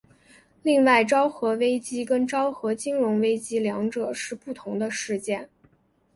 [0.63, 5.47] 另外昭和危机跟昭和金融危机两者是不同的事件。